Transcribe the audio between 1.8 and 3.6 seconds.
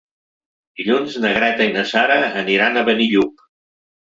Sara aniran a Benillup.